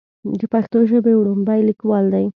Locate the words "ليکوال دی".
1.67-2.25